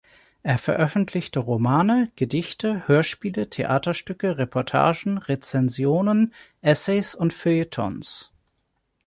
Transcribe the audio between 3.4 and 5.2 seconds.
Theaterstücke, Reportagen,